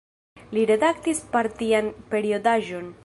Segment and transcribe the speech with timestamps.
[0.57, 2.91] Li redaktis partian periodaĵon.